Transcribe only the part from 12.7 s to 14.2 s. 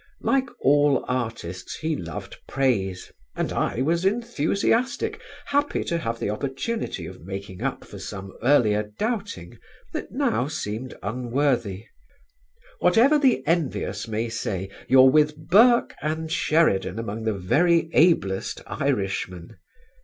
"Whatever the envious